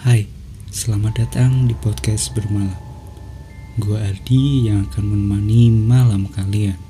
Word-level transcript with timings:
Hai, 0.00 0.24
selamat 0.72 1.12
datang 1.20 1.68
di 1.68 1.76
podcast 1.76 2.32
bermalam. 2.32 2.72
Gua 3.76 4.00
Ardi 4.00 4.64
yang 4.64 4.88
akan 4.88 5.12
menemani 5.12 5.68
malam 5.68 6.24
kalian. 6.24 6.80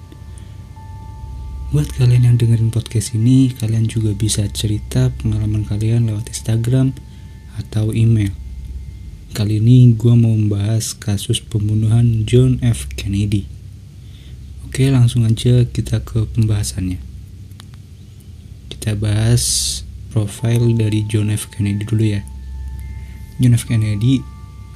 Buat 1.74 1.90
kalian 1.98 2.22
yang 2.30 2.36
dengerin 2.38 2.70
podcast 2.70 3.18
ini, 3.18 3.50
kalian 3.50 3.90
juga 3.90 4.14
bisa 4.14 4.46
cerita 4.54 5.10
pengalaman 5.18 5.66
kalian 5.66 6.06
lewat 6.06 6.30
Instagram 6.30 6.94
atau 7.58 7.90
email. 7.90 8.30
Kali 9.34 9.58
ini 9.58 9.90
gue 9.98 10.14
mau 10.14 10.30
membahas 10.30 10.94
kasus 10.94 11.42
pembunuhan 11.42 12.22
John 12.30 12.62
F. 12.62 12.86
Kennedy. 12.94 13.50
Oke, 14.70 14.86
langsung 14.86 15.26
aja 15.26 15.66
kita 15.66 15.98
ke 16.06 16.30
pembahasannya. 16.30 17.02
Kita 18.70 18.94
bahas 18.94 19.42
profil 20.14 20.78
dari 20.78 21.02
John 21.10 21.34
F. 21.34 21.50
Kennedy 21.50 21.82
dulu 21.82 22.06
ya. 22.06 22.22
John 23.40 23.56
F. 23.56 23.64
Kennedy 23.64 24.20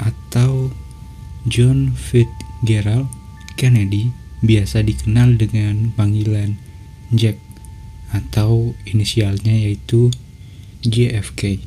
atau 0.00 0.72
John 1.44 1.92
Fitzgerald 1.92 3.12
Kennedy 3.60 4.08
biasa 4.40 4.80
dikenal 4.80 5.36
dengan 5.36 5.92
panggilan 5.92 6.56
Jack 7.12 7.36
atau 8.16 8.72
inisialnya 8.88 9.52
yaitu 9.52 10.08
JFK. 10.80 11.60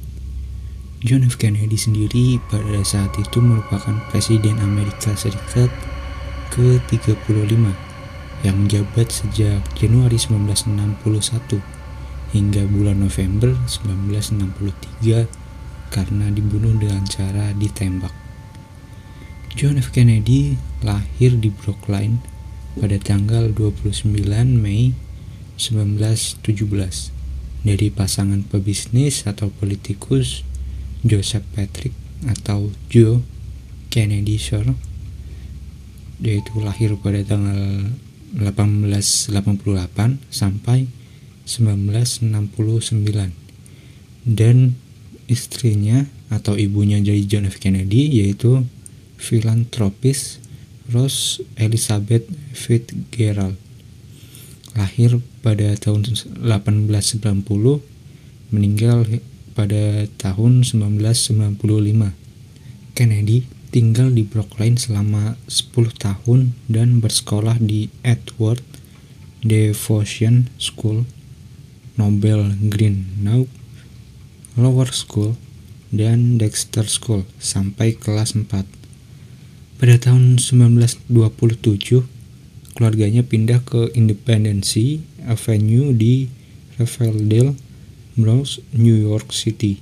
John 1.06 1.22
F. 1.22 1.38
Kennedy 1.38 1.78
sendiri 1.78 2.42
pada 2.50 2.82
saat 2.82 3.14
itu 3.22 3.38
merupakan 3.46 4.02
Presiden 4.10 4.58
Amerika 4.58 5.14
Serikat 5.14 5.70
ke-35 6.50 7.54
yang 8.42 8.56
menjabat 8.66 9.14
sejak 9.14 9.62
Januari 9.78 10.18
1961 10.18 11.62
hingga 12.34 12.66
bulan 12.66 13.06
November 13.06 13.54
1963 13.70 15.47
karena 15.90 16.32
dibunuh 16.32 16.76
dengan 16.76 17.04
cara 17.08 17.52
ditembak. 17.56 18.14
John 19.58 19.82
F. 19.82 19.90
Kennedy 19.90 20.54
lahir 20.86 21.34
di 21.34 21.50
Brooklyn 21.50 22.22
pada 22.78 23.02
tanggal 23.02 23.50
29 23.50 24.14
Mei 24.54 24.94
1917 25.58 26.46
dari 27.66 27.90
pasangan 27.90 28.46
pebisnis 28.46 29.26
atau 29.26 29.50
politikus 29.50 30.46
Joseph 31.02 31.44
Patrick 31.58 31.98
atau 32.30 32.70
Joe 32.94 33.26
Kennedy 33.90 34.38
Shore 34.38 34.78
yaitu 36.22 36.58
lahir 36.62 36.94
pada 36.98 37.22
tanggal 37.26 37.90
1888 38.38 40.22
sampai 40.30 40.86
1969 41.50 43.34
dan 44.28 44.78
istrinya 45.28 46.08
atau 46.32 46.56
ibunya 46.56 47.00
dari 47.00 47.24
John 47.28 47.48
F. 47.48 47.60
Kennedy 47.60 48.24
yaitu 48.24 48.64
filantropis 49.20 50.40
Rose 50.92 51.44
Elizabeth 51.60 52.28
Fitzgerald. 52.56 53.60
Lahir 54.76 55.20
pada 55.44 55.76
tahun 55.76 56.08
1890 56.08 56.88
meninggal 58.52 59.04
pada 59.52 60.06
tahun 60.22 60.64
1995 60.64 62.14
Kennedy 62.96 63.44
tinggal 63.74 64.10
di 64.14 64.24
Brooklyn 64.24 64.80
selama 64.80 65.36
10 65.50 65.98
tahun 65.98 66.56
dan 66.72 67.04
bersekolah 67.04 67.60
di 67.60 67.92
Edward 68.02 68.64
Devotion 69.44 70.50
School, 70.58 71.06
Nobel 72.00 72.58
Green 72.74 73.06
Now 73.22 73.46
Lower 74.58 74.90
School, 74.90 75.38
dan 75.94 76.42
Dexter 76.42 76.84
School 76.90 77.24
sampai 77.40 77.96
kelas 77.96 78.36
4. 78.36 78.66
Pada 79.78 79.96
tahun 80.02 80.42
1927, 80.42 82.10
keluarganya 82.74 83.22
pindah 83.22 83.62
ke 83.62 83.94
Independency 83.94 85.06
Avenue 85.30 85.94
di 85.94 86.28
Riverdale, 86.82 87.54
Bronx, 88.18 88.58
New 88.74 88.98
York 88.98 89.30
City. 89.30 89.78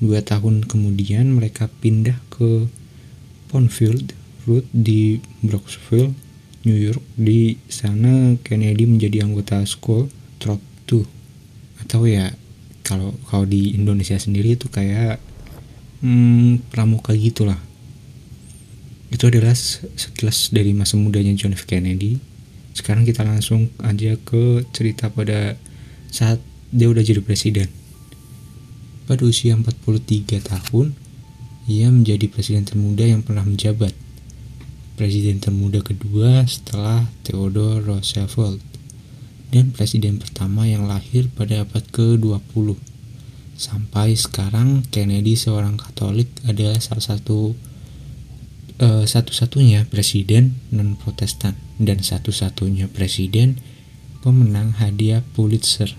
Dua 0.00 0.20
tahun 0.20 0.68
kemudian 0.68 1.36
mereka 1.36 1.72
pindah 1.80 2.20
ke 2.32 2.68
Ponfield 3.48 4.12
Road 4.44 4.68
di 4.72 5.20
Brooksville, 5.40 6.12
New 6.68 6.76
York. 6.76 7.04
Di 7.16 7.56
sana 7.68 8.36
Kennedy 8.40 8.84
menjadi 8.84 9.24
anggota 9.24 9.64
School 9.64 10.12
Trop 10.40 10.60
2 10.88 11.04
atau 11.84 12.04
ya 12.08 12.32
kalau 12.82 13.14
kalau 13.28 13.44
di 13.46 13.76
Indonesia 13.76 14.16
sendiri 14.16 14.56
itu 14.58 14.66
kayak 14.66 15.20
hmm, 16.04 16.72
pramuka 16.72 17.12
gitulah. 17.14 17.58
Itu 19.10 19.26
adalah 19.26 19.54
sekilas 19.54 20.54
dari 20.54 20.70
masa 20.70 20.94
mudanya 20.94 21.34
John 21.34 21.54
F. 21.54 21.66
Kennedy. 21.66 22.22
Sekarang 22.72 23.02
kita 23.02 23.26
langsung 23.26 23.68
aja 23.82 24.14
ke 24.22 24.62
cerita 24.70 25.10
pada 25.10 25.58
saat 26.08 26.38
dia 26.70 26.86
udah 26.86 27.02
jadi 27.02 27.18
presiden. 27.18 27.66
Pada 29.10 29.26
usia 29.26 29.58
43 29.58 30.38
tahun, 30.38 30.94
ia 31.66 31.90
menjadi 31.90 32.30
presiden 32.30 32.62
termuda 32.62 33.02
yang 33.02 33.26
pernah 33.26 33.42
menjabat. 33.42 33.90
Presiden 34.94 35.42
termuda 35.42 35.82
kedua 35.82 36.46
setelah 36.46 37.10
Theodore 37.26 37.82
Roosevelt 37.82 38.69
dan 39.50 39.74
presiden 39.74 40.22
pertama 40.22 40.66
yang 40.66 40.86
lahir 40.86 41.30
pada 41.34 41.66
abad 41.66 41.84
ke-20. 41.90 42.78
Sampai 43.54 44.16
sekarang 44.16 44.88
Kennedy 44.88 45.36
seorang 45.36 45.76
Katolik 45.76 46.32
adalah 46.48 46.80
salah 46.80 47.04
satu 47.04 47.52
uh, 48.80 49.04
satu-satunya 49.04 49.86
presiden 49.90 50.56
non-Protestan 50.72 51.58
dan 51.76 52.00
satu-satunya 52.00 52.88
presiden 52.88 53.60
pemenang 54.24 54.80
hadiah 54.80 55.20
Pulitzer 55.36 55.92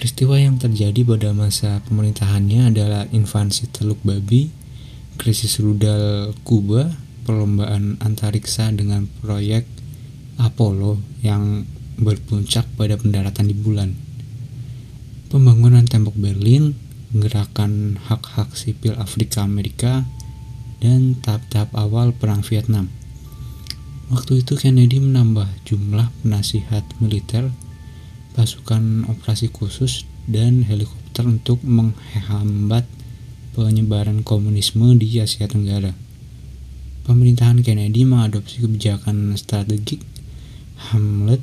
Peristiwa 0.00 0.40
yang 0.40 0.56
terjadi 0.56 1.04
pada 1.04 1.36
masa 1.36 1.84
pemerintahannya 1.84 2.72
adalah 2.72 3.04
invasi 3.12 3.68
Teluk 3.68 4.00
Babi, 4.00 4.48
krisis 5.20 5.60
rudal 5.60 6.32
Kuba, 6.40 6.88
perlombaan 7.28 8.00
antariksa 8.00 8.72
dengan 8.72 9.04
proyek 9.20 9.68
Apollo 10.40 11.04
yang 11.20 11.68
berpuncak 12.00 12.64
pada 12.74 12.96
pendaratan 12.96 13.46
di 13.46 13.54
bulan. 13.54 13.92
Pembangunan 15.30 15.86
tembok 15.86 16.16
Berlin, 16.16 16.74
gerakan 17.14 18.00
hak-hak 18.08 18.56
sipil 18.56 18.96
Afrika 18.98 19.46
Amerika, 19.46 20.08
dan 20.80 21.20
tahap-tahap 21.20 21.70
awal 21.76 22.16
Perang 22.16 22.40
Vietnam. 22.42 22.88
Waktu 24.10 24.42
itu 24.42 24.58
Kennedy 24.58 24.98
menambah 24.98 25.46
jumlah 25.68 26.10
penasihat 26.24 26.82
militer 26.98 27.54
pasukan 28.34 29.06
operasi 29.06 29.54
khusus 29.54 30.02
dan 30.26 30.66
helikopter 30.66 31.28
untuk 31.28 31.62
menghambat 31.62 32.88
penyebaran 33.54 34.26
komunisme 34.26 34.98
di 34.98 35.20
Asia 35.22 35.46
Tenggara. 35.46 35.94
Pemerintahan 37.06 37.62
Kennedy 37.62 38.02
mengadopsi 38.02 38.62
kebijakan 38.62 39.34
strategik 39.38 40.02
Hamlet 40.90 41.42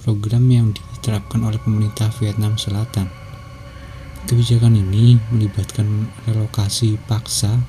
program 0.00 0.48
yang 0.48 0.72
diterapkan 0.72 1.44
oleh 1.44 1.60
pemerintah 1.60 2.08
Vietnam 2.18 2.56
Selatan. 2.56 3.08
Kebijakan 4.28 4.76
ini 4.76 5.16
melibatkan 5.32 6.12
relokasi 6.28 7.00
paksa, 7.08 7.64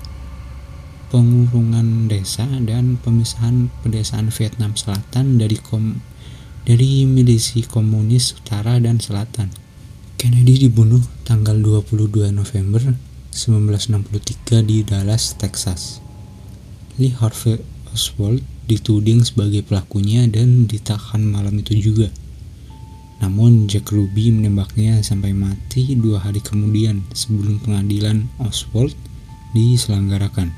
pengurungan 1.12 2.12
desa, 2.12 2.47
dan 2.64 3.00
pemisahan 3.00 3.72
pedesaan 3.84 4.31
Vietnam 4.31 4.75
Selatan 4.75 5.40
dari 5.40 5.56
kom 5.59 6.03
dari 6.62 7.09
milisi 7.09 7.66
komunis 7.66 8.38
utara 8.38 8.78
dan 8.78 9.02
selatan. 9.02 9.50
Kennedy 10.22 10.69
dibunuh 10.69 11.01
tanggal 11.25 11.57
22 11.57 12.30
November 12.30 12.94
1963 13.33 14.62
di 14.62 14.86
Dallas, 14.86 15.33
Texas. 15.33 15.98
Lee 17.01 17.16
Harvey 17.18 17.57
Oswald 17.89 18.45
dituding 18.69 19.25
sebagai 19.25 19.66
pelakunya 19.66 20.30
dan 20.30 20.69
ditahan 20.69 21.25
malam 21.25 21.57
itu 21.57 21.74
juga. 21.74 22.13
Namun 23.21 23.69
Jack 23.69 23.94
Ruby 23.94 24.33
menembaknya 24.33 25.06
sampai 25.06 25.38
mati 25.38 25.94
dua 25.94 26.25
hari 26.25 26.41
kemudian 26.41 27.06
sebelum 27.13 27.62
pengadilan 27.62 28.25
Oswald 28.41 28.97
diselenggarakan. 29.53 30.50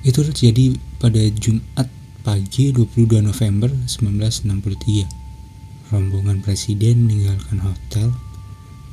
Itu 0.00 0.24
terjadi 0.24 0.80
pada 0.96 1.20
Jumat 1.36 1.92
pagi 2.24 2.72
22 2.72 3.20
November 3.22 3.68
1963. 3.68 5.92
Rombongan 5.92 6.40
presiden 6.42 7.06
meninggalkan 7.06 7.62
hotel 7.62 8.10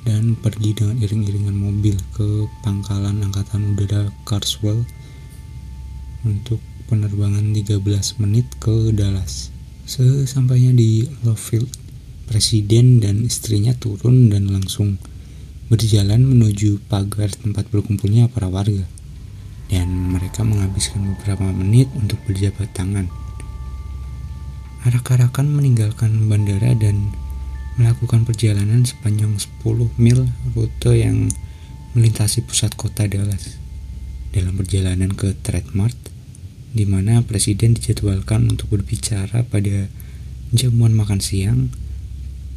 dan 0.04 0.36
pergi 0.36 0.76
dengan 0.76 1.00
iring-iringan 1.00 1.58
mobil 1.58 1.96
ke 2.14 2.46
pangkalan 2.62 3.24
angkatan 3.24 3.74
udara 3.74 4.12
Carswell 4.28 4.84
untuk 6.28 6.60
penerbangan 6.92 7.56
13 7.56 7.80
menit 8.20 8.46
ke 8.60 8.92
Dallas. 8.92 9.50
Sesampainya 9.88 10.76
di 10.76 11.08
Lovefield, 11.24 11.83
presiden 12.34 12.98
dan 12.98 13.22
istrinya 13.22 13.78
turun 13.78 14.34
dan 14.34 14.50
langsung 14.50 14.98
berjalan 15.70 16.26
menuju 16.26 16.82
pagar 16.90 17.30
tempat 17.30 17.70
berkumpulnya 17.70 18.26
para 18.26 18.50
warga 18.50 18.90
dan 19.70 19.86
mereka 20.18 20.42
menghabiskan 20.42 21.14
beberapa 21.14 21.46
menit 21.54 21.94
untuk 21.94 22.18
berjabat 22.26 22.74
tangan. 22.74 23.06
Arak-arakan 24.90 25.46
meninggalkan 25.54 26.26
bandara 26.26 26.74
dan 26.74 27.14
melakukan 27.78 28.26
perjalanan 28.26 28.82
sepanjang 28.82 29.38
10 29.38 29.94
mil 30.02 30.26
rute 30.58 30.92
yang 30.98 31.30
melintasi 31.94 32.42
pusat 32.50 32.74
kota 32.74 33.06
Dallas. 33.06 33.62
Dalam 34.34 34.58
perjalanan 34.58 35.14
ke 35.14 35.38
Mart, 35.78 35.98
di 36.74 36.90
mana 36.90 37.22
presiden 37.22 37.78
dijadwalkan 37.78 38.50
untuk 38.50 38.74
berbicara 38.74 39.46
pada 39.46 39.86
jamuan 40.50 40.98
makan 40.98 41.22
siang, 41.22 41.70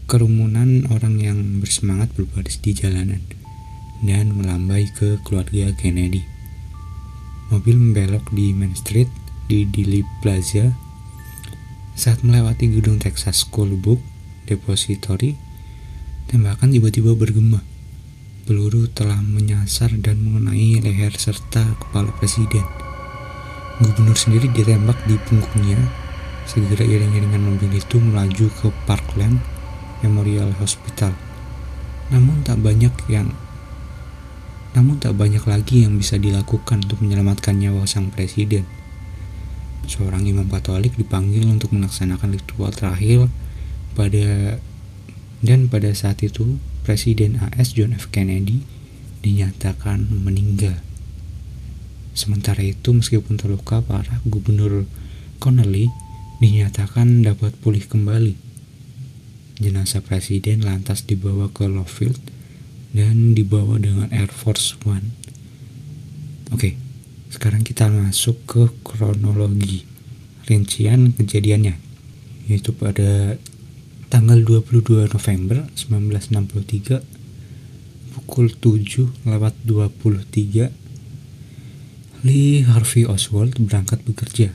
kerumunan 0.06 0.86
orang 0.94 1.18
yang 1.18 1.38
bersemangat 1.58 2.14
berbaris 2.14 2.62
di 2.62 2.70
jalanan 2.70 3.18
dan 4.06 4.30
melambai 4.38 4.86
ke 4.94 5.18
keluarga 5.26 5.74
Kennedy. 5.74 6.22
Mobil 7.50 7.74
membelok 7.74 8.30
di 8.30 8.54
Main 8.54 8.78
Street 8.78 9.10
di 9.50 9.66
Dili 9.66 10.06
Plaza 10.22 10.70
saat 11.98 12.22
melewati 12.22 12.70
gedung 12.70 13.02
Texas 13.02 13.42
School 13.42 13.74
Book 13.74 13.98
Depository. 14.46 15.34
Tembakan 16.30 16.70
tiba-tiba 16.70 17.14
bergema. 17.18 17.62
Peluru 18.46 18.86
telah 18.86 19.18
menyasar 19.18 19.90
dan 19.98 20.22
mengenai 20.22 20.78
leher 20.86 21.14
serta 21.18 21.66
kepala 21.82 22.14
presiden. 22.14 22.62
Gubernur 23.82 24.14
sendiri 24.14 24.46
ditembak 24.54 25.02
di 25.10 25.18
punggungnya. 25.26 25.82
Segera 26.46 26.86
iring-iringan 26.86 27.42
mobil 27.42 27.74
itu 27.74 27.98
melaju 27.98 28.46
ke 28.54 28.70
Parkland 28.86 29.55
Memorial 30.04 30.52
Hospital. 30.60 31.16
Namun 32.12 32.42
tak 32.44 32.60
banyak 32.60 32.92
yang 33.08 33.32
namun 34.76 35.00
tak 35.00 35.16
banyak 35.16 35.40
lagi 35.48 35.88
yang 35.88 35.96
bisa 35.96 36.20
dilakukan 36.20 36.84
untuk 36.84 37.00
menyelamatkan 37.00 37.56
nyawa 37.56 37.88
sang 37.88 38.12
presiden. 38.12 38.68
Seorang 39.88 40.28
imam 40.28 40.44
Katolik 40.52 41.00
dipanggil 41.00 41.48
untuk 41.48 41.72
melaksanakan 41.72 42.36
ritual 42.36 42.76
terakhir 42.76 43.32
pada 43.96 44.60
dan 45.40 45.72
pada 45.72 45.88
saat 45.96 46.20
itu 46.20 46.60
Presiden 46.84 47.40
AS 47.40 47.72
John 47.72 47.96
F. 47.96 48.12
Kennedy 48.12 48.62
dinyatakan 49.24 50.06
meninggal. 50.12 50.78
Sementara 52.12 52.62
itu 52.62 52.92
meskipun 52.92 53.40
terluka 53.40 53.82
parah, 53.82 54.22
Gubernur 54.28 54.86
Connolly 55.42 55.90
dinyatakan 56.38 57.26
dapat 57.26 57.56
pulih 57.58 57.84
kembali. 57.84 58.45
Jenazah 59.56 60.04
presiden 60.04 60.68
lantas 60.68 61.08
dibawa 61.08 61.48
ke 61.48 61.64
Lovefield 61.64 62.20
dan 62.92 63.32
dibawa 63.32 63.80
dengan 63.80 64.12
Air 64.12 64.28
Force 64.28 64.76
One. 64.84 65.16
Oke, 66.52 66.76
sekarang 67.32 67.64
kita 67.64 67.88
masuk 67.88 68.36
ke 68.44 68.68
kronologi 68.84 69.88
rincian 70.44 71.16
kejadiannya, 71.16 71.72
yaitu 72.52 72.76
pada 72.76 73.40
tanggal 74.12 74.44
22 74.44 75.08
November 75.08 75.64
1963 75.72 77.00
pukul 78.12 78.52
7 78.52 79.08
lewat 79.24 79.56
23 79.64 80.68
Lee 82.28 82.60
Harvey 82.60 83.08
Oswald 83.08 83.56
berangkat 83.56 84.04
bekerja. 84.04 84.52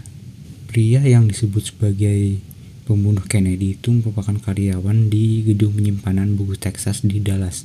Pria 0.70 1.02
yang 1.02 1.26
disebut 1.26 1.74
sebagai 1.74 2.51
pembunuh 2.86 3.24
Kennedy 3.26 3.78
itu 3.78 3.94
merupakan 3.94 4.36
karyawan 4.38 5.08
di 5.08 5.46
gedung 5.46 5.78
penyimpanan 5.78 6.34
buku 6.36 6.58
Texas 6.58 7.06
di 7.06 7.22
Dallas. 7.22 7.64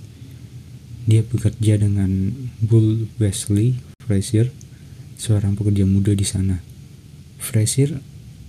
Dia 1.06 1.22
bekerja 1.22 1.78
dengan 1.78 2.34
Bull 2.60 3.06
Wesley 3.22 3.78
Frazier, 4.02 4.50
seorang 5.16 5.54
pekerja 5.54 5.86
muda 5.86 6.12
di 6.12 6.26
sana. 6.26 6.60
Frazier 7.38 8.02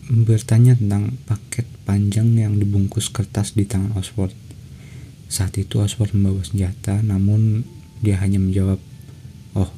bertanya 0.08 0.74
tentang 0.74 1.20
paket 1.28 1.68
panjang 1.84 2.34
yang 2.36 2.56
dibungkus 2.58 3.12
kertas 3.12 3.56
di 3.56 3.68
tangan 3.68 3.96
Oswald. 4.00 4.32
Saat 5.28 5.60
itu 5.60 5.84
Oswald 5.84 6.16
membawa 6.16 6.44
senjata, 6.44 7.04
namun 7.04 7.68
dia 8.00 8.16
hanya 8.24 8.40
menjawab, 8.40 8.80
"Oh, 9.56 9.72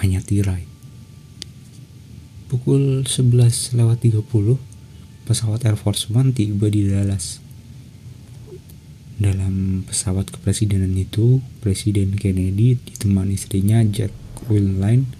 hanya 0.00 0.24
tirai." 0.24 0.64
Pukul 2.46 3.04
11 3.04 3.74
lewat 3.76 4.06
30, 4.06 4.56
pesawat 5.26 5.66
Air 5.66 5.74
Force 5.74 6.06
One 6.14 6.30
tiba 6.30 6.70
di 6.70 6.86
Dallas. 6.86 7.42
Dalam 9.18 9.82
pesawat 9.82 10.30
kepresidenan 10.30 10.94
itu, 10.94 11.42
Presiden 11.58 12.14
Kennedy 12.14 12.78
ditemani 12.78 13.34
istrinya 13.34 13.82
Jack 13.82 14.14
Willine. 14.46 15.10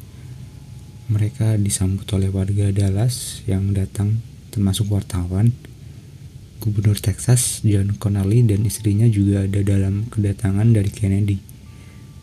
Mereka 1.11 1.59
disambut 1.59 2.07
oleh 2.15 2.31
warga 2.31 2.71
Dallas 2.71 3.43
yang 3.51 3.75
datang 3.75 4.23
termasuk 4.55 4.95
wartawan. 4.95 5.51
Gubernur 6.63 6.99
Texas 7.03 7.67
John 7.67 7.99
Connally 7.99 8.47
dan 8.47 8.63
istrinya 8.63 9.11
juga 9.11 9.45
ada 9.45 9.61
dalam 9.67 10.07
kedatangan 10.09 10.71
dari 10.71 10.91
Kennedy. 10.95 11.39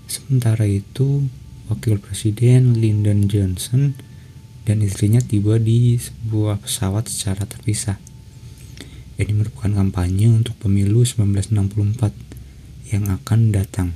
Sementara 0.07 0.63
itu, 0.63 1.27
Wakil 1.71 1.99
Presiden 1.99 2.75
Lyndon 2.79 3.27
Johnson 3.31 3.95
dan 4.63 4.79
istrinya 4.79 5.19
tiba 5.19 5.59
di 5.59 5.99
sebuah 5.99 6.63
pesawat 6.63 7.11
secara 7.11 7.43
terpisah. 7.43 7.99
Ini 9.19 9.31
merupakan 9.35 9.69
kampanye 9.69 10.31
untuk 10.31 10.57
pemilu 10.57 11.05
1964 11.05 12.91
yang 12.95 13.11
akan 13.11 13.53
datang. 13.53 13.93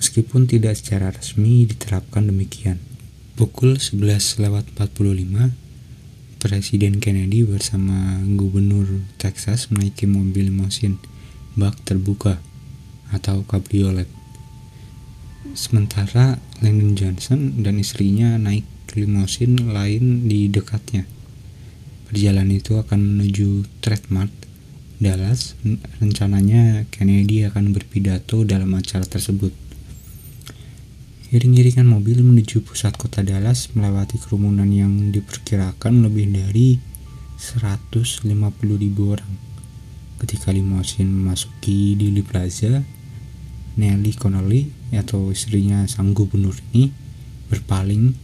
Meskipun 0.00 0.50
tidak 0.50 0.76
secara 0.76 1.14
resmi 1.14 1.64
diterapkan 1.64 2.28
demikian. 2.28 2.82
Pukul 3.38 3.78
11 3.78 4.42
lewat 4.42 4.74
45, 4.74 5.54
Presiden 6.44 7.00
Kennedy 7.00 7.40
bersama 7.40 8.20
Gubernur 8.36 9.00
Texas 9.16 9.72
menaiki 9.72 10.04
mobil 10.04 10.52
limosin 10.52 11.00
bak 11.56 11.80
terbuka 11.88 12.36
atau 13.08 13.48
cabriolet. 13.48 14.10
Sementara 15.56 16.36
Lyndon 16.60 16.98
Johnson 16.98 17.64
dan 17.64 17.80
istrinya 17.80 18.36
naik 18.36 18.73
limosin 18.94 19.74
lain 19.74 20.30
di 20.30 20.46
dekatnya. 20.48 21.06
Perjalanan 22.08 22.54
itu 22.54 22.78
akan 22.78 23.00
menuju 23.02 23.66
Trademark, 23.82 24.30
Dallas. 25.02 25.58
Rencananya 25.98 26.86
Kennedy 26.94 27.42
akan 27.44 27.74
berpidato 27.74 28.46
dalam 28.46 28.70
acara 28.78 29.02
tersebut. 29.02 29.50
Iring-iringan 31.34 31.90
mobil 31.90 32.22
menuju 32.22 32.62
pusat 32.62 32.94
kota 32.94 33.26
Dallas 33.26 33.74
melewati 33.74 34.22
kerumunan 34.22 34.70
yang 34.70 35.10
diperkirakan 35.10 36.06
lebih 36.06 36.30
dari 36.30 36.78
150 37.34 38.30
ribu 38.78 39.02
orang. 39.10 39.34
Ketika 40.22 40.54
limosin 40.54 41.10
memasuki 41.10 41.98
Dili 41.98 42.22
Plaza, 42.22 42.86
Nelly 43.74 44.14
Connolly 44.14 44.70
atau 44.94 45.34
istrinya 45.34 45.82
sang 45.90 46.14
gubernur 46.14 46.54
ini 46.70 46.94
berpaling 47.50 48.14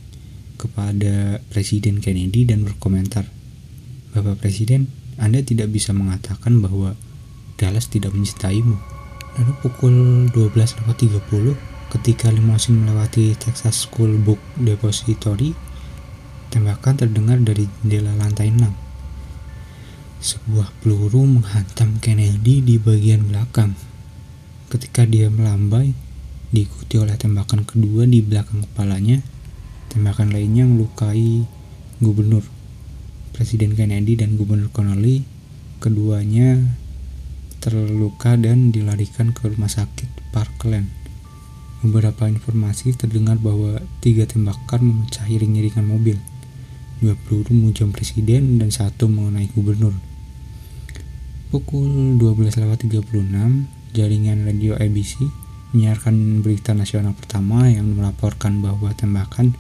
kepada 0.61 1.41
Presiden 1.49 2.05
Kennedy 2.05 2.45
dan 2.45 2.69
berkomentar, 2.69 3.25
Bapak 4.13 4.45
Presiden, 4.45 4.93
Anda 5.17 5.41
tidak 5.41 5.73
bisa 5.73 5.97
mengatakan 5.97 6.61
bahwa 6.61 6.93
Dallas 7.57 7.89
tidak 7.89 8.13
mencintaimu. 8.13 8.77
Lalu 9.41 9.53
pukul 9.65 9.97
12.30 10.37 11.57
ketika 11.97 12.29
limosin 12.29 12.85
melewati 12.85 13.33
Texas 13.41 13.89
School 13.89 14.21
Book 14.21 14.43
Depository, 14.61 15.57
tembakan 16.53 17.01
terdengar 17.01 17.41
dari 17.41 17.65
jendela 17.81 18.13
lantai 18.21 18.53
6. 18.53 18.69
Sebuah 20.21 20.69
peluru 20.85 21.25
menghantam 21.25 21.97
Kennedy 22.05 22.61
di 22.61 22.77
bagian 22.77 23.25
belakang. 23.25 23.73
Ketika 24.69 25.09
dia 25.09 25.33
melambai, 25.33 25.97
diikuti 26.53 27.01
oleh 27.01 27.17
tembakan 27.17 27.65
kedua 27.65 28.05
di 28.05 28.21
belakang 28.21 28.67
kepalanya, 28.69 29.23
tembakan 29.91 30.31
lainnya 30.31 30.65
melukai 30.65 31.45
gubernur 31.99 32.47
Presiden 33.41 33.73
Kennedy 33.73 34.21
dan 34.21 34.37
Gubernur 34.37 34.69
Connolly 34.69 35.25
keduanya 35.81 36.61
terluka 37.57 38.37
dan 38.37 38.69
dilarikan 38.69 39.33
ke 39.33 39.49
rumah 39.49 39.73
sakit 39.73 40.29
Parkland. 40.29 40.93
Beberapa 41.81 42.29
informasi 42.29 42.93
terdengar 42.93 43.41
bahwa 43.41 43.81
tiga 44.05 44.29
tembakan 44.29 44.93
memecah 44.93 45.25
iring-iringan 45.25 45.89
mobil. 45.89 46.21
Dua 47.01 47.17
peluru 47.17 47.57
menghujam 47.57 47.97
presiden 47.97 48.61
dan 48.61 48.69
satu 48.69 49.09
mengenai 49.09 49.49
gubernur. 49.57 49.97
Pukul 51.49 52.21
12.36, 52.21 52.93
jaringan 53.97 54.45
radio 54.45 54.77
ABC 54.77 55.17
menyiarkan 55.73 56.45
berita 56.45 56.77
nasional 56.77 57.17
pertama 57.17 57.73
yang 57.73 57.89
melaporkan 57.97 58.61
bahwa 58.61 58.93
tembakan 58.93 59.57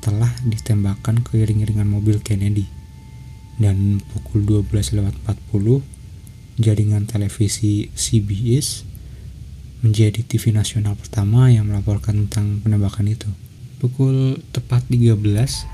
telah 0.00 0.32
ditembakkan 0.42 1.20
ke 1.20 1.40
iring-iringan 1.44 1.86
mobil 1.86 2.18
Kennedy 2.24 2.66
dan 3.60 4.00
pukul 4.12 4.64
12.40 4.64 5.20
jaringan 6.60 7.04
televisi 7.04 7.92
CBS 7.92 8.88
menjadi 9.80 10.20
TV 10.24 10.52
nasional 10.52 10.96
pertama 10.96 11.48
yang 11.48 11.68
melaporkan 11.68 12.28
tentang 12.28 12.60
penembakan 12.60 13.08
itu. 13.08 13.28
Pukul 13.80 14.40
tepat 14.52 14.84
13 14.92 15.16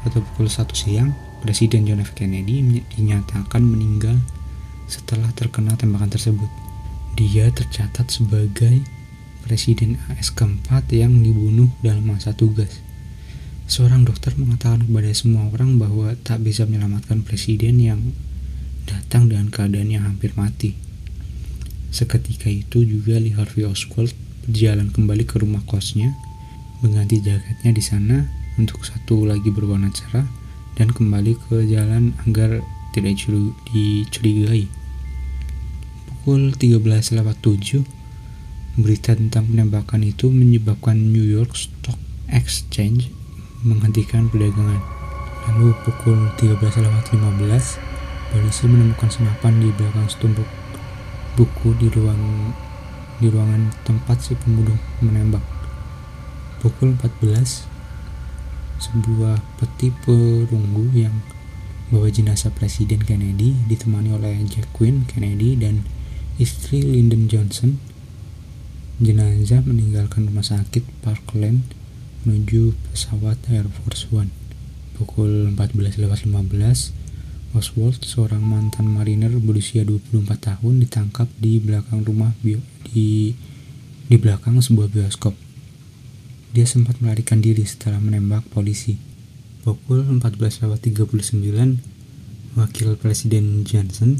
atau 0.07 0.23
pukul 0.23 0.47
1 0.47 0.63
siang, 0.79 1.11
Presiden 1.43 1.87
John 1.91 2.03
F. 2.03 2.15
Kennedy 2.15 2.63
dinyatakan 2.95 3.63
meninggal 3.67 4.15
setelah 4.87 5.31
terkena 5.35 5.75
tembakan 5.75 6.11
tersebut. 6.11 6.47
Dia 7.19 7.51
tercatat 7.51 8.07
sebagai 8.11 8.83
Presiden 9.43 9.99
AS 10.11 10.31
keempat 10.35 10.91
yang 10.91 11.23
dibunuh 11.23 11.71
dalam 11.83 12.07
masa 12.07 12.35
tugas. 12.35 12.86
Seorang 13.67 14.07
dokter 14.07 14.31
mengatakan 14.39 14.87
kepada 14.87 15.11
semua 15.11 15.51
orang 15.51 15.75
bahwa 15.83 16.15
tak 16.23 16.47
bisa 16.47 16.63
menyelamatkan 16.71 17.27
presiden 17.27 17.83
yang 17.83 18.15
datang 18.87 19.27
dengan 19.27 19.51
keadaan 19.51 19.91
yang 19.91 20.07
hampir 20.07 20.31
mati. 20.39 20.79
Seketika 21.91 22.47
itu 22.47 22.87
juga 22.87 23.19
Lee 23.19 23.35
Harvey 23.35 23.67
Oswald 23.67 24.15
berjalan 24.47 24.95
kembali 24.95 25.27
ke 25.27 25.43
rumah 25.43 25.67
kosnya, 25.67 26.15
mengganti 26.79 27.19
jaketnya 27.19 27.75
di 27.75 27.83
sana 27.83 28.17
untuk 28.55 28.87
satu 28.87 29.27
lagi 29.27 29.51
berwarna 29.51 29.91
cerah 29.91 30.31
dan 30.79 30.95
kembali 30.95 31.35
ke 31.35 31.67
jalan 31.67 32.15
agar 32.23 32.63
tidak 32.95 33.19
dicurigai. 33.75 34.71
Pukul 36.07 36.55
13.07, 36.55 37.83
berita 38.79 39.19
tentang 39.19 39.51
penembakan 39.51 40.07
itu 40.07 40.31
menyebabkan 40.31 40.95
New 41.11 41.27
York 41.27 41.59
Stock 41.59 41.99
Exchange 42.31 43.16
menghentikan 43.65 44.29
perdagangan. 44.29 44.83
Lalu 45.47 45.73
pukul 45.87 46.19
13.15, 46.37 47.23
polisi 48.35 48.65
menemukan 48.67 49.09
senapan 49.09 49.63
di 49.63 49.71
belakang 49.71 50.11
setumpuk 50.11 50.49
buku 51.39 51.77
di 51.79 51.87
ruang 51.93 52.53
di 53.17 53.33
ruangan 53.33 53.73
tempat 53.87 54.21
si 54.21 54.37
pembunuh 54.37 54.77
menembak. 55.01 55.45
Pukul 56.61 56.99
14, 56.99 57.65
sebuah 58.77 59.41
peti 59.57 59.89
perunggu 59.89 60.93
yang 60.93 61.25
bawa 61.89 62.11
jenazah 62.11 62.51
Presiden 62.51 63.01
Kennedy 63.07 63.55
ditemani 63.71 64.13
oleh 64.13 64.43
Jacqueline 64.45 65.07
Kennedy 65.07 65.55
dan 65.57 65.87
istri 66.37 66.83
Lyndon 66.83 67.31
Johnson. 67.31 67.79
Jenazah 68.97 69.61
meninggalkan 69.65 70.29
rumah 70.29 70.45
sakit 70.45 70.83
Parkland 71.05 71.86
menuju 72.27 72.75
pesawat 72.91 73.39
Air 73.55 73.71
Force 73.71 74.11
One. 74.11 74.35
Pukul 74.99 75.55
14.15, 75.55 76.27
Oswald, 77.55 78.03
seorang 78.03 78.43
mantan 78.43 78.91
mariner 78.91 79.31
berusia 79.39 79.87
24 79.87 80.35
tahun, 80.35 80.83
ditangkap 80.83 81.31
di 81.39 81.63
belakang 81.63 82.03
rumah 82.03 82.35
bio, 82.43 82.59
di 82.91 83.39
di 84.11 84.17
belakang 84.19 84.59
sebuah 84.59 84.91
bioskop. 84.91 85.39
Dia 86.51 86.67
sempat 86.67 86.99
melarikan 86.99 87.39
diri 87.39 87.63
setelah 87.63 88.03
menembak 88.03 88.43
polisi. 88.51 88.99
Pukul 89.63 90.03
14.39, 90.03 92.59
Wakil 92.59 92.99
Presiden 92.99 93.63
Johnson 93.63 94.19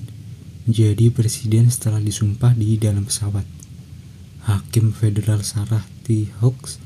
menjadi 0.67 1.15
presiden 1.15 1.71
setelah 1.71 2.03
disumpah 2.03 2.51
di 2.55 2.79
dalam 2.79 3.07
pesawat. 3.07 3.47
Hakim 4.47 4.95
Federal 4.95 5.43
Sarah 5.47 5.87
T. 6.07 6.31
Hawks 6.43 6.79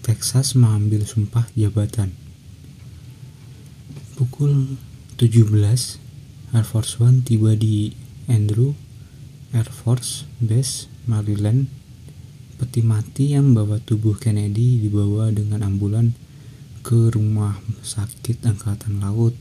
Texas 0.00 0.56
mengambil 0.56 1.04
sumpah 1.04 1.44
jabatan. 1.52 2.16
Pukul 4.16 4.80
17, 5.20 5.44
Air 6.56 6.64
Force 6.64 6.96
One 6.96 7.20
tiba 7.20 7.52
di 7.52 7.92
Andrew 8.24 8.72
Air 9.52 9.68
Force 9.68 10.24
Base, 10.40 10.88
Maryland. 11.04 11.68
Peti 12.56 12.80
mati 12.80 13.36
yang 13.36 13.52
membawa 13.52 13.76
tubuh 13.76 14.16
Kennedy 14.16 14.80
dibawa 14.80 15.28
dengan 15.28 15.68
ambulan 15.68 16.16
ke 16.80 17.12
rumah 17.12 17.60
sakit 17.84 18.40
Angkatan 18.48 19.04
Laut 19.04 19.36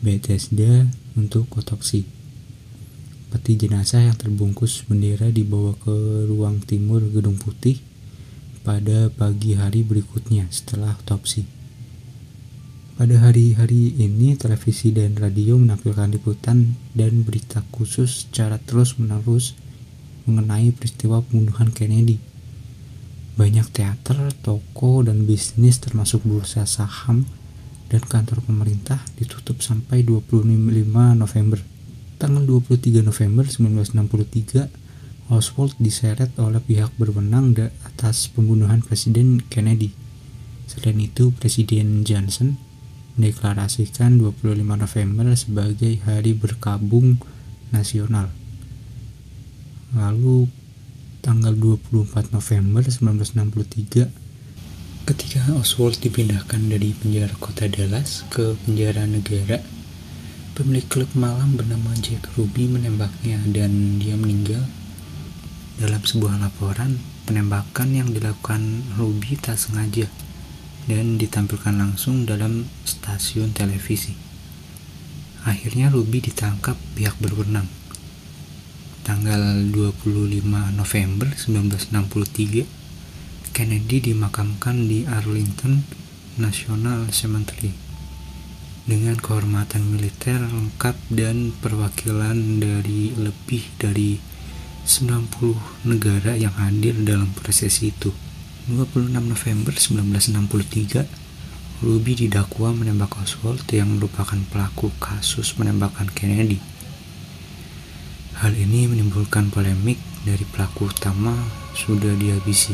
Bethesda 0.00 0.88
untuk 1.12 1.44
otopsi. 1.60 2.08
Peti 3.28 3.52
jenazah 3.52 4.08
yang 4.08 4.16
terbungkus 4.16 4.88
bendera 4.88 5.28
dibawa 5.28 5.76
ke 5.76 6.24
ruang 6.24 6.64
timur 6.64 7.04
Gedung 7.04 7.36
Putih 7.36 7.89
pada 8.60 9.08
pagi 9.08 9.56
hari 9.56 9.80
berikutnya 9.80 10.44
setelah 10.52 10.96
otopsi. 11.00 11.48
Pada 13.00 13.16
hari-hari 13.16 13.96
ini, 13.96 14.36
televisi 14.36 14.92
dan 14.92 15.16
radio 15.16 15.56
menampilkan 15.56 16.12
liputan 16.12 16.76
dan 16.92 17.24
berita 17.24 17.64
khusus 17.72 18.28
secara 18.28 18.60
terus-menerus 18.60 19.56
mengenai 20.28 20.68
peristiwa 20.76 21.24
pembunuhan 21.24 21.72
Kennedy. 21.72 22.20
Banyak 23.40 23.72
teater, 23.72 24.28
toko, 24.44 25.00
dan 25.00 25.24
bisnis 25.24 25.80
termasuk 25.80 26.20
bursa 26.28 26.68
saham 26.68 27.24
dan 27.88 28.04
kantor 28.04 28.44
pemerintah 28.44 29.00
ditutup 29.16 29.64
sampai 29.64 30.04
25 30.04 30.44
November. 31.16 31.64
Tanggal 32.20 32.44
23 32.44 33.00
November 33.00 33.48
1963, 33.48 34.68
Oswald 35.30 35.78
diseret 35.78 36.34
oleh 36.42 36.58
pihak 36.58 36.90
berwenang 36.98 37.54
atas 37.86 38.26
pembunuhan 38.26 38.82
Presiden 38.82 39.38
Kennedy. 39.46 39.94
Selain 40.66 40.98
itu, 40.98 41.30
Presiden 41.30 42.02
Johnson 42.02 42.58
mendeklarasikan 43.14 44.18
25 44.18 44.58
November 44.58 45.30
sebagai 45.38 46.02
Hari 46.02 46.34
Berkabung 46.34 47.22
Nasional. 47.70 48.34
Lalu, 49.94 50.50
tanggal 51.22 51.54
24 51.54 52.34
November 52.34 52.82
1963, 52.82 54.10
ketika 55.06 55.46
Oswald 55.54 56.02
dipindahkan 56.02 56.58
dari 56.66 56.90
penjara 56.90 57.38
kota 57.38 57.70
Dallas 57.70 58.26
ke 58.34 58.58
penjara 58.66 59.06
negara, 59.06 59.62
pemilik 60.58 60.90
klub 60.90 61.10
malam 61.14 61.54
bernama 61.54 61.94
Jack 62.02 62.34
Ruby 62.34 62.66
menembaknya 62.66 63.38
dan 63.54 64.02
dia 64.02 64.18
meninggal 64.18 64.66
dalam 65.80 66.04
sebuah 66.04 66.36
laporan, 66.36 67.00
penembakan 67.24 67.96
yang 67.96 68.12
dilakukan 68.12 68.84
Ruby 69.00 69.40
tak 69.40 69.56
sengaja 69.56 70.12
dan 70.84 71.16
ditampilkan 71.16 71.72
langsung 71.72 72.28
dalam 72.28 72.68
stasiun 72.84 73.56
televisi. 73.56 74.12
Akhirnya 75.48 75.88
Ruby 75.88 76.20
ditangkap 76.20 76.76
pihak 76.92 77.16
berwenang. 77.16 77.64
Tanggal 79.08 79.72
25 79.72 80.44
November 80.76 81.32
1963, 81.32 83.56
Kennedy 83.56 84.12
dimakamkan 84.12 84.84
di 84.84 85.08
Arlington 85.08 85.80
National 86.36 87.08
Cemetery 87.08 87.72
dengan 88.84 89.16
kehormatan 89.16 89.86
militer 89.86 90.44
lengkap 90.44 90.98
dan 91.14 91.54
perwakilan 91.62 92.58
dari 92.58 93.14
lebih 93.14 93.62
dari 93.78 94.29
90 94.88 95.86
negara 95.88 96.32
yang 96.36 96.52
hadir 96.56 96.96
dalam 97.00 97.30
prosesi 97.36 97.92
itu. 97.92 98.12
26 98.70 99.10
November 99.10 99.74
1963, 99.74 101.08
Ruby 101.80 102.12
didakwa 102.12 102.76
menembak 102.76 103.16
Oswald 103.18 103.64
yang 103.72 103.96
merupakan 103.96 104.36
pelaku 104.52 104.92
kasus 105.00 105.56
penembakan 105.56 106.06
Kennedy. 106.12 106.60
Hal 108.40 108.56
ini 108.56 108.88
menimbulkan 108.88 109.52
polemik 109.52 110.00
dari 110.24 110.44
pelaku 110.48 110.88
utama 110.88 111.32
sudah 111.76 112.12
dihabisi. 112.16 112.72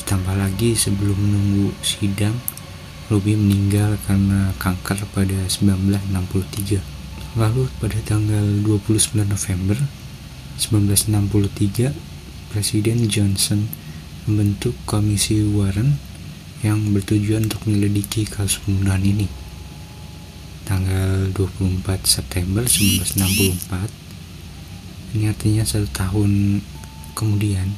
Ditambah 0.00 0.36
lagi 0.36 0.72
sebelum 0.76 1.16
menunggu 1.16 1.72
sidang, 1.84 2.36
Ruby 3.10 3.34
meninggal 3.34 3.98
karena 4.06 4.54
kanker 4.56 5.04
pada 5.10 5.40
1963. 5.50 6.80
Lalu 7.34 7.66
pada 7.82 7.98
tanggal 8.06 8.44
29 8.62 9.26
November 9.26 9.78
1963, 10.60 12.52
Presiden 12.52 13.08
Johnson 13.08 13.64
membentuk 14.28 14.76
Komisi 14.84 15.40
Warren 15.40 15.96
yang 16.60 16.92
bertujuan 16.92 17.48
untuk 17.48 17.64
menyelidiki 17.64 18.28
kasus 18.28 18.60
pembunuhan 18.60 19.00
ini. 19.00 19.24
Tanggal 20.68 21.32
24 21.32 22.04
September 22.04 22.68
1964, 22.68 25.16
ini 25.16 25.32
artinya 25.32 25.64
satu 25.64 25.88
tahun 25.88 26.60
kemudian, 27.16 27.72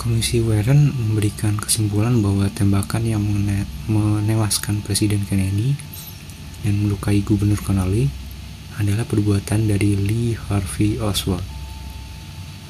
Komisi 0.00 0.40
Warren 0.40 0.96
memberikan 0.96 1.60
kesimpulan 1.60 2.24
bahwa 2.24 2.48
tembakan 2.50 3.04
yang 3.04 3.20
menewaskan 3.86 4.80
Presiden 4.80 5.28
Kennedy 5.28 5.76
dan 6.64 6.80
melukai 6.80 7.20
Gubernur 7.20 7.60
Connolly 7.60 8.23
adalah 8.78 9.06
perbuatan 9.06 9.70
dari 9.70 9.94
Lee 9.94 10.34
Harvey 10.34 10.98
Oswald. 10.98 11.44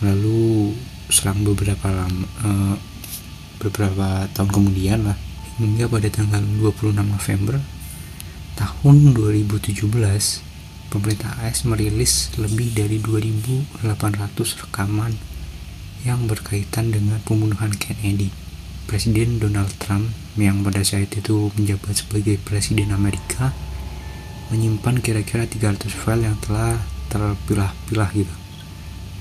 Lalu 0.04 0.74
selang 1.08 1.44
beberapa 1.44 1.88
lama, 1.88 2.26
uh, 2.44 2.76
beberapa 3.60 4.28
tahun 4.32 4.50
kemudian 4.52 5.08
lah, 5.08 5.16
hingga 5.56 5.88
pada 5.88 6.08
tanggal 6.10 6.42
26 6.60 6.98
November 6.98 7.56
tahun 8.54 9.16
2017, 9.16 9.80
pemerintah 10.92 11.32
AS 11.42 11.66
merilis 11.66 12.30
lebih 12.38 12.70
dari 12.76 13.02
2.800 13.02 14.62
rekaman 14.62 15.16
yang 16.04 16.28
berkaitan 16.28 16.92
dengan 16.92 17.18
pembunuhan 17.24 17.72
Kennedy. 17.74 18.30
Presiden 18.84 19.40
Donald 19.40 19.72
Trump 19.80 20.12
yang 20.36 20.60
pada 20.60 20.84
saat 20.84 21.08
itu 21.16 21.48
menjabat 21.56 22.04
sebagai 22.04 22.36
Presiden 22.44 22.92
Amerika 22.92 23.56
menyimpan 24.52 25.00
kira-kira 25.00 25.48
300 25.48 25.88
file 25.88 26.28
yang 26.28 26.36
telah 26.42 26.76
terpilah-pilah 27.08 28.10
gitu. 28.12 28.34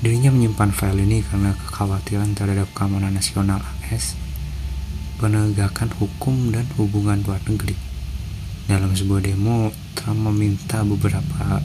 Dirinya 0.03 0.35
menyimpan 0.35 0.75
file 0.75 1.07
ini 1.07 1.23
karena 1.23 1.55
kekhawatiran 1.55 2.35
terhadap 2.35 2.67
keamanan 2.75 3.15
nasional 3.15 3.63
AS, 3.87 4.19
penegakan 5.21 5.93
hukum 5.95 6.51
dan 6.51 6.67
hubungan 6.75 7.23
luar 7.23 7.39
negeri. 7.47 7.77
Dalam 8.67 8.91
sebuah 8.91 9.23
demo, 9.23 9.71
Trump 9.95 10.27
meminta 10.27 10.83
beberapa 10.83 11.63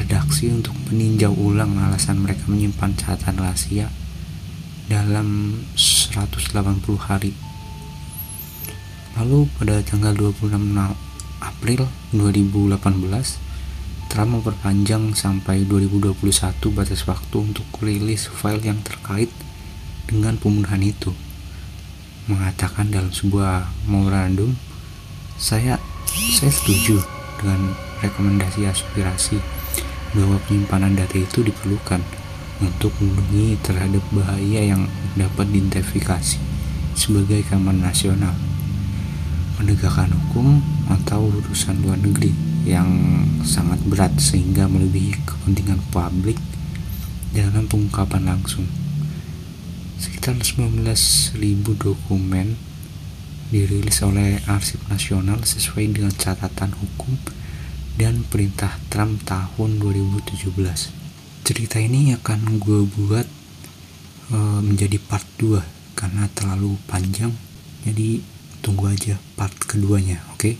redaksi 0.00 0.48
untuk 0.48 0.72
meninjau 0.88 1.34
ulang 1.34 1.76
alasan 1.76 2.22
mereka 2.22 2.46
menyimpan 2.48 2.94
catatan 2.94 3.36
rahasia 3.36 3.90
dalam 4.88 5.60
180 5.76 6.54
hari. 6.96 7.36
Lalu 9.18 9.50
pada 9.58 9.82
tanggal 9.82 10.14
26 10.14 11.07
April 11.38 11.86
2018, 12.14 12.78
Trump 14.08 14.30
memperpanjang 14.40 15.12
sampai 15.12 15.68
2021 15.68 16.16
batas 16.72 17.04
waktu 17.04 17.36
untuk 17.36 17.66
rilis 17.84 18.26
file 18.26 18.64
yang 18.64 18.80
terkait 18.80 19.28
dengan 20.08 20.40
pembunuhan 20.40 20.80
itu. 20.80 21.12
Mengatakan 22.26 22.88
dalam 22.88 23.12
sebuah 23.12 23.68
memorandum, 23.84 24.56
saya 25.36 25.76
saya 26.08 26.50
setuju 26.50 26.98
dengan 27.38 27.76
rekomendasi 28.00 28.66
aspirasi 28.66 29.38
bahwa 30.16 30.40
penyimpanan 30.48 30.96
data 30.96 31.20
itu 31.20 31.44
diperlukan 31.44 32.00
untuk 32.58 32.90
melindungi 32.98 33.54
terhadap 33.62 34.02
bahaya 34.10 34.74
yang 34.74 34.90
dapat 35.14 35.46
diidentifikasi 35.52 36.40
sebagai 36.98 37.46
keamanan 37.46 37.94
nasional, 37.94 38.34
penegakan 39.58 40.14
hukum, 40.14 40.62
atau 40.86 41.26
urusan 41.26 41.82
luar 41.82 41.98
negeri 41.98 42.30
yang 42.62 42.86
sangat 43.42 43.82
berat 43.90 44.14
sehingga 44.22 44.70
melebihi 44.70 45.18
kepentingan 45.26 45.82
publik 45.90 46.38
dalam 47.34 47.66
pengungkapan 47.66 48.30
langsung. 48.30 48.70
Sekitar 49.98 50.38
19.000 50.38 51.34
dokumen 51.74 52.54
dirilis 53.50 53.98
oleh 54.06 54.38
Arsip 54.46 54.78
Nasional 54.86 55.42
sesuai 55.42 55.90
dengan 55.90 56.14
catatan 56.14 56.70
hukum 56.78 57.18
dan 57.98 58.22
perintah 58.30 58.78
Trump 58.86 59.26
tahun 59.26 59.82
2017 59.82 61.08
cerita 61.48 61.80
ini 61.80 62.12
akan 62.12 62.60
gue 62.60 62.84
buat 62.92 63.24
uh, 64.36 64.60
menjadi 64.60 65.00
part 65.00 65.24
2 65.40 65.96
karena 65.96 66.28
terlalu 66.36 66.76
panjang 66.84 67.32
jadi 67.88 68.20
tunggu 68.62 68.88
aja 68.88 69.16
part 69.36 69.54
keduanya 69.66 70.20
oke 70.34 70.38
okay? 70.38 70.54